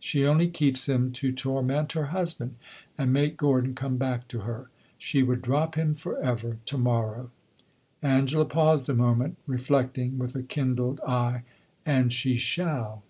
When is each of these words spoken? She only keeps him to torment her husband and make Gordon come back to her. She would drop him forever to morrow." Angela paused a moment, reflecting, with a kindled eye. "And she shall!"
She 0.00 0.26
only 0.26 0.48
keeps 0.48 0.88
him 0.88 1.12
to 1.12 1.30
torment 1.30 1.92
her 1.92 2.06
husband 2.06 2.56
and 2.98 3.12
make 3.12 3.36
Gordon 3.36 3.76
come 3.76 3.98
back 3.98 4.26
to 4.34 4.40
her. 4.40 4.68
She 4.98 5.22
would 5.22 5.40
drop 5.40 5.76
him 5.76 5.94
forever 5.94 6.58
to 6.64 6.76
morrow." 6.76 7.30
Angela 8.02 8.46
paused 8.46 8.88
a 8.88 8.94
moment, 8.94 9.36
reflecting, 9.46 10.18
with 10.18 10.34
a 10.34 10.42
kindled 10.42 10.98
eye. 11.02 11.44
"And 11.86 12.12
she 12.12 12.34
shall!" 12.34 13.04